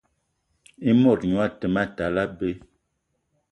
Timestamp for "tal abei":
1.95-2.55